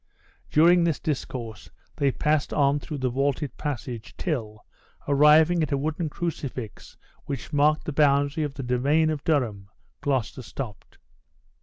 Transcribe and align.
During 0.49 0.83
this 0.83 0.99
discourse, 0.99 1.69
they 1.97 2.11
passed 2.11 2.51
on 2.51 2.79
through 2.79 2.97
the 2.97 3.11
vaulted 3.11 3.55
passage, 3.55 4.17
till, 4.17 4.65
arriving 5.07 5.61
at 5.61 5.71
a 5.71 5.77
wooden 5.77 6.09
crucifix 6.09 6.97
which 7.25 7.53
marked 7.53 7.85
the 7.85 7.93
boundary 7.93 8.43
of 8.43 8.55
the 8.55 8.63
domain 8.63 9.11
of 9.11 9.23
Durham, 9.23 9.69
Gloucester 10.01 10.41
stopped. 10.41 10.97